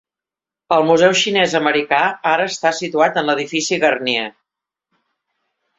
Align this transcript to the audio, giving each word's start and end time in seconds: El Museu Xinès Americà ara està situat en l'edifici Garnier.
El 0.77 0.85
Museu 0.91 1.13
Xinès 1.19 1.53
Americà 1.59 2.01
ara 2.31 2.49
està 2.55 2.73
situat 2.81 3.21
en 3.23 3.31
l'edifici 3.31 3.81
Garnier. 3.87 4.29